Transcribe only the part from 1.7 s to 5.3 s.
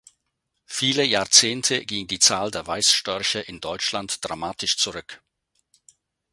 ging die Zahl der Weißstörche in Deutschland dramatisch zurück.